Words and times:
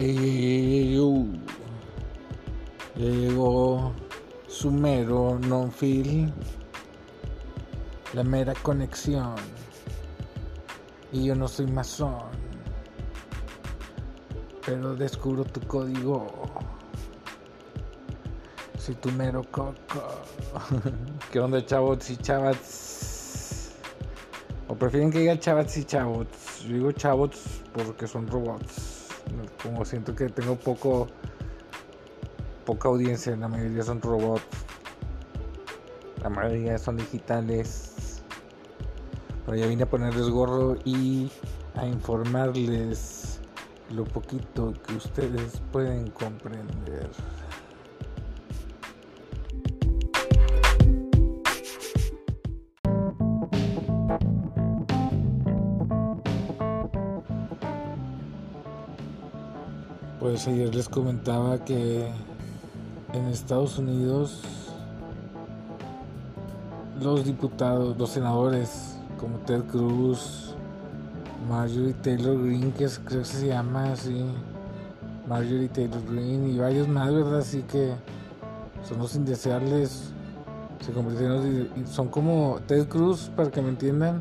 Y 0.00 0.96
uh, 0.96 1.26
ya 2.94 3.04
llegó 3.04 3.92
su 4.46 4.70
mero 4.70 5.40
non-feel, 5.40 6.32
la 8.14 8.22
mera 8.22 8.54
conexión. 8.62 9.34
Y 11.10 11.24
yo 11.24 11.34
no 11.34 11.48
soy 11.48 11.66
masón, 11.66 12.30
pero 14.64 14.94
descubro 14.94 15.44
tu 15.44 15.60
código. 15.62 16.28
Soy 18.78 18.94
tu 18.94 19.10
mero 19.10 19.42
coco. 19.50 19.74
¿Qué 21.32 21.40
onda, 21.40 21.66
chavos 21.66 22.08
y 22.08 22.16
chavas? 22.18 23.74
¿O 24.68 24.76
prefieren 24.76 25.10
que 25.10 25.18
diga 25.18 25.36
chavas 25.40 25.76
y 25.76 25.84
chavos? 25.84 26.28
Yo 26.62 26.74
digo 26.74 26.92
chavos 26.92 27.30
porque 27.74 28.06
son 28.06 28.28
robots. 28.28 28.97
Como 29.62 29.84
siento 29.84 30.14
que 30.14 30.28
tengo 30.28 30.56
poco 30.56 31.08
poca 32.64 32.88
audiencia, 32.88 33.34
la 33.36 33.48
mayoría 33.48 33.82
son 33.82 34.02
robots. 34.02 34.42
La 36.22 36.28
mayoría 36.28 36.76
son 36.78 36.96
digitales. 36.96 38.22
Pero 39.46 39.56
ya 39.56 39.66
vine 39.66 39.84
a 39.84 39.86
ponerles 39.86 40.28
gorro 40.28 40.76
y 40.84 41.30
a 41.74 41.86
informarles 41.86 43.40
lo 43.90 44.04
poquito 44.04 44.74
que 44.86 44.96
ustedes 44.96 45.62
pueden 45.72 46.10
comprender. 46.10 47.08
Pues 60.20 60.48
ayer 60.48 60.74
les 60.74 60.88
comentaba 60.88 61.64
que 61.64 62.08
en 63.12 63.26
Estados 63.28 63.78
Unidos 63.78 64.42
los 67.00 67.24
diputados, 67.24 67.96
los 67.96 68.10
senadores 68.10 68.98
como 69.16 69.38
Ted 69.38 69.62
Cruz, 69.66 70.56
Marjorie 71.48 71.94
Taylor 71.94 72.36
Greene, 72.36 72.72
que 72.72 72.88
creo 73.04 73.20
que 73.20 73.24
se 73.28 73.46
llama 73.46 73.92
así, 73.92 74.24
Marjorie 75.28 75.68
Taylor 75.68 76.02
Greene 76.10 76.48
y 76.48 76.58
varios 76.58 76.88
más, 76.88 77.14
¿verdad? 77.14 77.38
Así 77.38 77.62
que 77.62 77.92
son 78.88 78.98
los 78.98 79.14
indeseables, 79.14 80.10
se 80.80 80.90
convirtieron, 80.92 81.68
son 81.86 82.08
como 82.08 82.58
Ted 82.66 82.88
Cruz, 82.88 83.30
para 83.36 83.52
que 83.52 83.62
me 83.62 83.68
entiendan, 83.68 84.20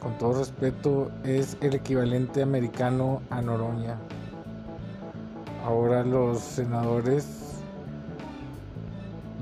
con 0.00 0.18
todo 0.18 0.40
respeto, 0.40 1.12
es 1.22 1.56
el 1.60 1.74
equivalente 1.74 2.42
americano 2.42 3.22
a 3.30 3.40
Noroña. 3.40 3.96
Ahora 5.64 6.02
los 6.04 6.40
senadores 6.40 7.26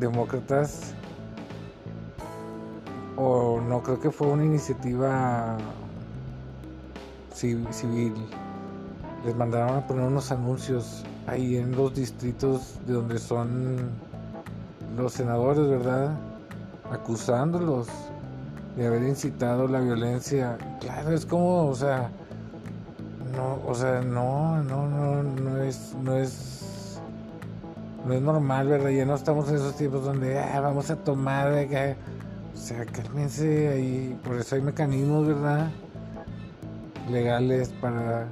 demócratas 0.01 0.95
o 3.17 3.61
no 3.61 3.83
creo 3.83 4.01
que 4.01 4.11
fue 4.11 4.29
una 4.29 4.45
iniciativa 4.45 5.57
civil. 7.33 8.15
Les 9.25 9.35
mandaron 9.37 9.77
a 9.77 9.87
poner 9.87 10.07
unos 10.07 10.33
anuncios 10.33 11.05
ahí 11.27 11.57
en 11.57 11.77
los 11.77 11.95
distritos 11.95 12.79
de 12.87 12.95
donde 12.95 13.19
son 13.19 13.91
los 14.97 15.13
senadores 15.13 15.69
verdad 15.69 16.17
acusándolos 16.91 17.89
de 18.77 18.87
haber 18.87 19.03
incitado 19.03 19.69
la 19.69 19.81
violencia. 19.81 20.57
Claro 20.81 21.13
es 21.13 21.27
como 21.27 21.69
o 21.69 21.75
sea 21.75 22.11
no, 23.35 23.61
o 23.67 23.75
sea, 23.75 24.01
no, 24.01 24.63
no, 24.63 24.89
no, 24.89 25.23
no 25.23 25.63
es, 25.63 25.95
no 26.03 26.17
es, 26.17 27.01
no 28.07 28.13
es 28.13 28.23
normal, 28.23 28.69
¿verdad? 28.69 28.91
Ya 28.91 29.05
no 29.05 29.15
estamos 29.15 29.49
en 29.49 29.57
esos 29.57 29.77
tiempos 29.77 30.05
donde 30.05 30.39
ah, 30.39 30.61
vamos 30.61 30.91
a 30.91 30.97
tomar, 30.97 31.53
o 31.53 32.57
sea, 32.57 32.85
cálmense 32.87 33.69
ahí, 33.69 34.19
por 34.25 34.37
eso 34.37 34.57
hay 34.57 34.63
mecanismos, 34.63 35.27
¿verdad? 35.27 35.71
Legales 37.11 37.71
para, 37.81 38.27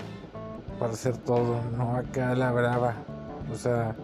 para 0.78 0.93
hacer 0.93 1.16
todo, 1.19 1.60
no 1.76 1.97
acá 1.97 2.34
la 2.34 2.53
brava, 2.53 2.94
o 3.53 3.56
sea, 3.56 3.94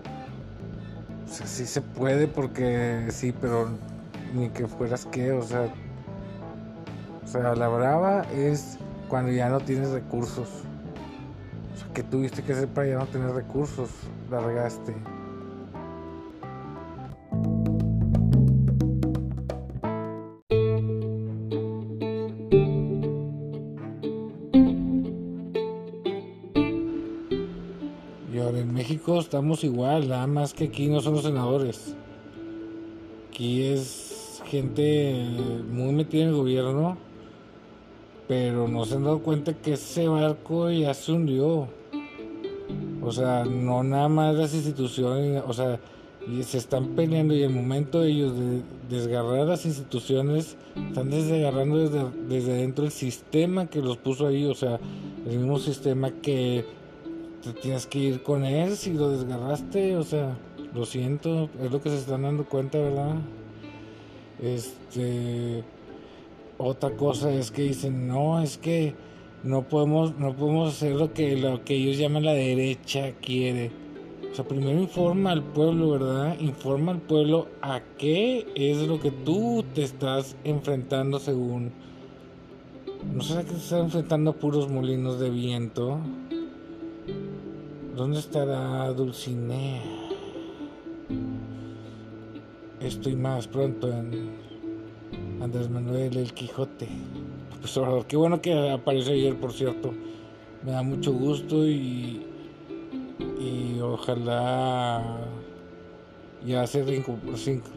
o 1.27 1.29
sea, 1.29 1.47
sí 1.47 1.67
se 1.67 1.81
puede 1.81 2.29
porque 2.29 3.07
sí, 3.11 3.35
pero 3.41 3.69
ni 4.35 4.49
que 4.51 4.67
fueras 4.67 5.07
que, 5.07 5.33
o 5.33 5.43
sea, 5.43 5.69
o 7.25 7.27
sea, 7.27 7.55
la 7.55 7.69
brava 7.69 8.23
es 8.33 8.79
cuando 9.09 9.31
ya 9.33 9.49
no 9.49 9.61
tienes 9.61 9.91
recursos 9.91 10.49
que 11.95 12.03
tuviste 12.03 12.43
que 12.43 12.53
hacer 12.53 12.69
para 12.69 12.89
ya 12.89 12.99
no 12.99 13.07
tener 13.07 13.31
recursos, 13.31 13.91
la 14.31 14.41
regaste. 14.41 14.95
Y 28.33 28.39
ahora 28.39 28.59
en 28.59 28.73
México 28.73 29.21
estamos 29.21 29.63
igual, 29.65 30.09
nada 30.09 30.27
más 30.27 30.55
que 30.55 30.65
aquí 30.65 30.89
no 30.89 31.01
son 31.01 31.15
los 31.15 31.25
senadores. 31.25 31.95
Aquí 33.29 33.63
es 33.65 34.43
gente 34.47 35.27
muy 35.71 35.93
metida 35.93 36.23
en 36.23 36.29
el 36.29 36.35
gobierno, 36.35 36.97
pero 38.33 38.67
no 38.67 38.87
se 38.87 38.95
han 38.95 39.05
dado 39.05 39.19
cuenta 39.19 39.53
que 39.53 39.75
ese 39.75 40.09
barco 40.09 40.71
ya 40.71 40.95
se 40.95 41.13
hundió. 41.13 41.69
O 43.03 43.13
sea, 43.13 43.45
no 43.45 43.83
nada 43.83 44.09
más 44.09 44.35
las 44.35 44.55
instituciones, 44.55 45.43
o 45.47 45.53
sea, 45.53 45.79
se 46.43 46.57
están 46.57 46.95
peleando 46.97 47.35
y 47.35 47.43
el 47.43 47.51
momento 47.51 48.01
de 48.01 48.11
ellos 48.11 48.33
de 48.35 48.63
desgarrar 48.89 49.47
las 49.47 49.67
instituciones, 49.67 50.57
están 50.89 51.11
desgarrando 51.11 51.77
desde, 51.77 52.07
desde 52.27 52.55
dentro 52.55 52.87
el 52.87 52.91
sistema 52.91 53.67
que 53.67 53.83
los 53.83 53.99
puso 53.99 54.27
ahí, 54.27 54.47
o 54.47 54.55
sea, 54.55 54.81
el 55.27 55.37
mismo 55.37 55.59
sistema 55.59 56.11
que 56.11 56.65
te 57.43 57.53
tienes 57.53 57.87
que 57.87 57.99
ir 57.99 58.23
con 58.23 58.47
él 58.47 58.77
si 58.77 58.95
lo 58.95 59.11
desgarraste, 59.11 59.99
o 59.99 60.05
sea, 60.05 60.39
lo 60.75 60.87
siento, 60.87 61.51
es 61.63 61.71
lo 61.71 61.83
que 61.83 61.91
se 61.91 61.99
están 61.99 62.23
dando 62.23 62.47
cuenta, 62.47 62.79
¿verdad? 62.79 63.17
Este, 64.41 65.65
otra 66.63 66.97
cosa 66.97 67.33
es 67.33 67.51
que 67.51 67.63
dicen, 67.63 68.07
no, 68.07 68.41
es 68.41 68.57
que 68.57 68.95
no 69.43 69.69
podemos, 69.69 70.17
no 70.19 70.35
podemos 70.35 70.75
hacer 70.75 70.95
lo 70.95 71.13
que, 71.13 71.37
lo 71.37 71.65
que 71.65 71.75
ellos 71.75 71.99
llaman 71.99 72.25
la 72.25 72.35
derecha 72.35 73.13
quiere. 73.21 73.73
O 74.31 74.35
sea, 74.35 74.47
primero 74.47 74.81
informa 74.81 75.33
al 75.33 75.43
pueblo, 75.43 75.91
¿verdad? 75.91 76.39
Informa 76.39 76.93
al 76.93 77.01
pueblo 77.01 77.49
a 77.61 77.83
qué 77.99 78.47
es 78.55 78.79
lo 78.87 79.01
que 79.01 79.11
tú 79.11 79.65
te 79.75 79.83
estás 79.83 80.37
enfrentando 80.45 81.19
según... 81.19 81.73
¿No 83.13 83.23
será 83.23 83.43
que 83.43 83.51
te 83.51 83.57
estás 83.57 83.81
enfrentando 83.81 84.31
a 84.31 84.35
puros 84.35 84.71
molinos 84.71 85.19
de 85.19 85.29
viento? 85.29 85.99
¿Dónde 87.97 88.21
estará 88.21 88.93
Dulcinea? 88.93 89.83
Estoy 92.81 93.17
más 93.17 93.49
pronto 93.49 93.89
en 93.89 94.52
Andrés 95.43 95.69
Manuel 95.69 96.17
el 96.17 96.33
Quijote. 96.33 96.89
Pues 97.61 97.79
qué 98.07 98.17
bueno 98.17 98.41
que 98.41 98.71
apareció 98.71 99.13
ayer, 99.13 99.35
por 99.37 99.53
cierto. 99.53 99.93
Me 100.65 100.71
da 100.71 100.83
mucho 100.83 101.13
gusto 101.13 101.67
y, 101.67 102.25
y 103.41 103.81
ojalá 103.81 105.19
ya 106.47 106.65
se 106.69 106.85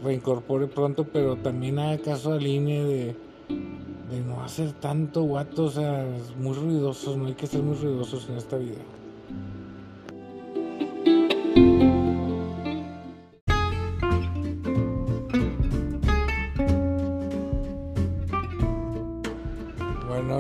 reincorpore 0.04 0.68
pronto, 0.68 1.06
pero 1.06 1.38
también 1.38 1.80
haga 1.80 1.98
caso 1.98 2.34
al 2.34 2.46
INE 2.46 2.84
de, 2.84 3.16
de 4.12 4.22
no 4.28 4.44
hacer 4.44 4.72
tanto 4.74 5.24
guato, 5.24 5.64
o 5.64 5.72
sea, 5.72 6.06
muy 6.38 6.54
ruidosos, 6.54 7.18
no 7.18 7.26
hay 7.26 7.34
que 7.34 7.48
ser 7.48 7.64
muy 7.64 7.78
ruidosos 7.78 8.30
en 8.30 8.38
esta 8.38 8.58
vida. 8.58 8.82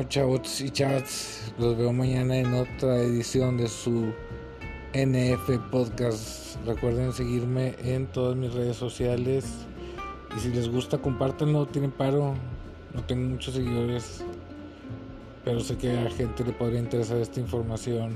Chavos 0.07 0.61
y 0.61 0.69
chats. 0.69 1.53
Los 1.57 1.77
veo 1.77 1.91
mañana 1.91 2.37
en 2.37 2.53
otra 2.53 2.97
edición 2.97 3.57
de 3.57 3.67
su 3.67 4.13
NF 4.93 5.57
Podcast. 5.69 6.55
Recuerden 6.65 7.11
seguirme 7.11 7.75
en 7.83 8.07
todas 8.07 8.35
mis 8.35 8.53
redes 8.53 8.77
sociales. 8.77 9.45
Y 10.35 10.39
si 10.39 10.49
les 10.49 10.69
gusta, 10.69 10.97
compártanlo. 10.97 11.65
Tienen 11.65 11.91
paro. 11.91 12.35
No 12.93 13.03
tengo 13.03 13.29
muchos 13.29 13.55
seguidores. 13.55 14.23
Pero 15.43 15.59
sé 15.59 15.77
que 15.77 15.97
a 15.97 16.09
gente 16.09 16.43
le 16.43 16.53
podría 16.53 16.79
interesar 16.79 17.17
esta 17.17 17.39
información. 17.39 18.15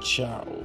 Chao. 0.00 0.57